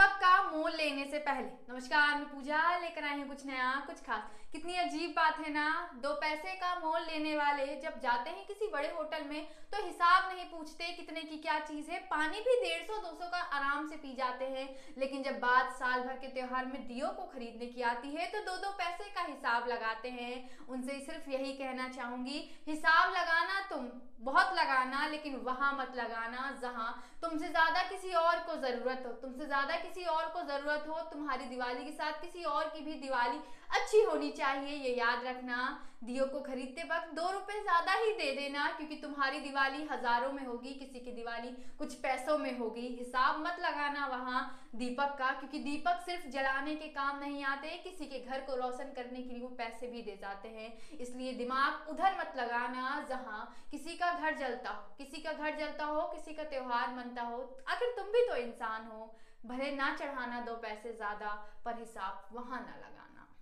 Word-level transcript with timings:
दीपक 0.00 0.14
का 0.16 0.36
मोल 0.42 0.72
लेने 0.72 1.04
से 1.04 1.18
पहले। 1.18 1.48
नमस्कार, 1.70 2.14
मैं 2.14 2.24
पूजा 2.26 2.58
लेकर 2.78 3.04
आई 3.04 3.16
हूँ 3.18 3.26
कुछ 3.28 3.44
नया, 3.46 3.72
कुछ 3.86 3.96
खास। 4.02 4.30
कितनी 4.52 4.76
अजीब 4.76 5.10
बात 5.16 5.38
है 5.38 5.52
ना, 5.52 5.64
दो 6.02 6.12
पैसे 6.20 6.54
का 6.56 6.74
मोल 6.76 7.00
लेने 7.02 7.34
वाले 7.36 7.66
जब 7.82 7.98
जाते 8.02 8.30
हैं 8.30 8.46
किसी 8.46 8.68
बड़े 8.72 8.88
होटल 8.88 9.24
में 9.24 9.44
तो 9.72 9.84
हिसाब 9.84 10.30
नहीं 10.30 10.44
पूछते 10.46 10.90
कितने 10.92 11.20
की 11.22 11.36
क्या 11.38 11.58
चीज़ 11.60 11.90
है। 11.90 11.98
पानी 12.06 12.40
भी 12.40 12.54
डेढ़ 12.62 12.82
सौ, 12.82 12.96
दो 12.96 13.12
सौ 13.14 13.28
का 13.28 13.40
आराम 13.58 13.88
से 13.88 13.96
पी 13.96 14.14
जाते 14.16 14.44
हैं। 14.46 14.68
लेकिन 14.98 15.22
जब 15.22 15.38
बात 15.40 15.72
साल 15.74 16.00
भर 16.00 16.16
के 16.16 16.28
त्योहार 16.28 16.66
में 16.66 16.86
दियो 16.86 17.08
को 17.10 17.26
खरीदने 17.34 17.66
की 17.66 17.82
आती 17.84 18.14
है 18.14 18.30
तो 18.30 18.40
दो 18.42 18.56
दो 18.56 18.70
पैसे 18.78 19.10
का 19.10 19.22
हिसाब 19.22 19.68
लगाते 19.68 20.10
हैं। 20.12 20.66
उनसे 20.68 20.98
सिर्फ़ 21.00 21.30
यही 21.30 21.52
कहना 21.52 21.88
चाहूँगी, 21.90 22.38
हिसाब 22.68 23.12
लगाना 23.12 23.60
तुम। 23.70 23.90
बहुत 24.20 24.52
लगाना, 24.54 25.06
लेकिन 25.08 25.36
वहाँ 25.44 25.72
मत 25.74 25.92
लगाना, 25.96 26.50
जहाँ 26.62 26.90
तुमसे 27.22 27.48
ज़्यादा 27.48 27.82
किसी 27.88 28.12
और 28.14 28.38
को 28.40 28.56
ज़रूरत 28.60 29.02
हो। 29.06 29.12
तुमसे 29.22 29.46
ज़्यादा 29.46 29.76
किसी 29.78 30.04
और 30.06 30.26
को 30.28 30.42
ज़रूरत 30.48 30.84
हो, 30.88 31.00
तुम्हारी 31.12 31.44
दिवाली 31.46 31.84
के 31.84 31.92
साथ 31.92 32.20
किसी 32.20 32.44
और 32.46 32.68
की 32.68 32.84
भी 32.84 32.94
दिवाली 33.00 33.40
अच्छी 33.70 34.02
होनी 34.02 34.30
चाहिए, 34.32 34.76
ये 34.78 34.94
याद 34.96 35.24
रखना। 35.26 35.86
दियो 36.04 36.24
को 36.26 36.40
खरीदते 36.40 36.82
वक्त 36.84 37.10
दो 37.14 37.30
रुपए 37.30 37.60
ज़्यादा 37.62 37.92
ही 37.94 38.12
दे 38.12 38.30
देना, 38.36 38.66
क्योंकि 38.76 38.96
तुम्हारी 38.96 39.40
दिवाली 39.40 39.82
हज़ारों 39.86 40.30
में 40.32 40.44
होगी, 40.46 40.72
किसी 40.74 41.00
की 41.00 41.12
दिवाली 41.12 41.48
कुछ 41.78 41.94
पैसों 41.96 42.36
में 42.38 42.58
होगी। 42.58 42.86
हिसाब 42.98 43.40
मत 43.40 43.56
लगाना 43.60 44.06
वहाँ 44.08 44.40
दीपक 44.74 45.14
का, 45.18 45.30
क्योंकि 45.32 45.58
दीपक 45.60 46.00
सिर्फ़ 46.06 46.26
जलाने 46.28 46.74
के 46.74 46.88
काम 46.90 47.18
नहीं 47.20 47.44
आते, 47.44 47.68
किसी 47.84 48.06
के 48.06 48.18
घर 48.20 48.40
को 48.40 48.56
रोशन 48.56 48.92
करने 48.96 49.22
के 49.22 49.28
लिए 49.30 49.40
वो 49.40 49.48
पैसे 49.58 49.86
भी 49.86 50.02
दे 50.02 50.18
जाते 50.20 50.48
हैं। 50.48 50.98
इसलिए 50.98 51.32
दिमाग 51.34 51.90
उधर 51.90 52.16
मत 52.20 52.32
लगाना, 52.36 53.04
जहाँ 53.08 53.46
किसी 53.70 53.96
का 53.96 54.09
घर 54.12 54.34
जलता 54.34 54.70
हो, 54.70 54.94
किसी 54.98 55.20
का 55.20 55.32
घर 55.32 55.56
जलता 55.56 55.84
हो, 55.84 56.02
किसी 56.02 56.32
का 56.32 56.44
त्योहार 56.44 56.94
मनता 56.94 57.22
हो, 57.22 57.56
आखिर 57.68 57.94
तुम 57.96 58.06
भी 58.06 58.26
तो 58.28 58.36
इंसान 58.36 58.86
हो, 58.86 59.16
भले 59.46 59.70
ना 59.70 59.96
चढ़ाना 59.96 60.40
दो 60.40 60.54
पैसे 60.54 60.92
ज़्यादा, 60.92 61.46
पर 61.64 61.78
हिसाब 61.78 62.28
वहाँ 62.32 62.60
ना 62.60 62.76
लगाना। 62.76 63.39